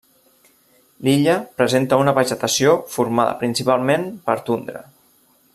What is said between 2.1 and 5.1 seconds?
vegetació formada principalment per tundra.